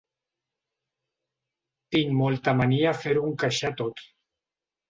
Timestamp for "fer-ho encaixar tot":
3.05-4.07